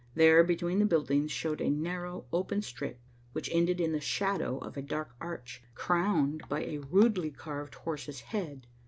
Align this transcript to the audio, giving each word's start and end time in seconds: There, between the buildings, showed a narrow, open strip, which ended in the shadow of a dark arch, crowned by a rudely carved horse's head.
There, 0.15 0.43
between 0.43 0.79
the 0.79 0.85
buildings, 0.87 1.31
showed 1.31 1.61
a 1.61 1.69
narrow, 1.69 2.25
open 2.33 2.63
strip, 2.63 2.99
which 3.33 3.51
ended 3.53 3.79
in 3.79 3.91
the 3.91 4.01
shadow 4.01 4.57
of 4.57 4.75
a 4.75 4.81
dark 4.81 5.11
arch, 5.21 5.61
crowned 5.75 6.41
by 6.49 6.63
a 6.63 6.79
rudely 6.79 7.29
carved 7.29 7.75
horse's 7.75 8.21
head. 8.21 8.65